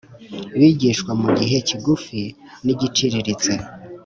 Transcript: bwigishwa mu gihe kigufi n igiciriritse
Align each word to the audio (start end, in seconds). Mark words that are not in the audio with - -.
bwigishwa 0.55 1.11
mu 1.21 1.27
gihe 1.37 1.57
kigufi 1.67 2.21
n 2.65 2.67
igiciriritse 2.73 3.53